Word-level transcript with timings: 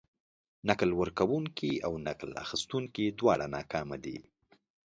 نکل 0.67 0.89
ورکونکي 1.01 1.71
او 1.85 1.93
نکل 2.07 2.29
اخيستونکي 2.43 3.05
دواړه 3.19 3.45
ناکامه 3.55 3.97
دي. 4.05 4.17